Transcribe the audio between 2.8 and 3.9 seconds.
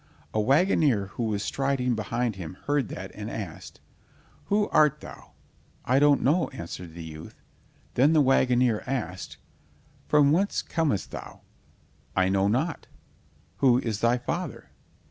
that and asked: